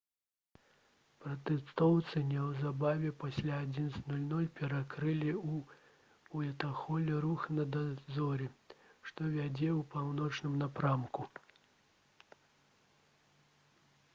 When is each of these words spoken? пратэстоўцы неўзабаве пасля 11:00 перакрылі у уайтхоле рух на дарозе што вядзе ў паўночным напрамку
пратэстоўцы 1.23 2.21
неўзабаве 2.29 3.11
пасля 3.23 3.59
11:00 3.65 4.47
перакрылі 4.61 5.35
у 5.41 5.59
уайтхоле 6.39 7.19
рух 7.27 7.45
на 7.59 7.67
дарозе 7.77 8.49
што 9.11 9.29
вядзе 9.37 9.69
ў 9.79 9.81
паўночным 9.99 10.59
напрамку 10.65 11.29